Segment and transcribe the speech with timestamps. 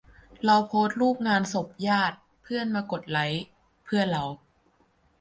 [0.45, 3.45] เราโพสต์รูปงานศพญาติ เพื่อนมากดไลก์
[3.85, 4.23] เพื่อนเรา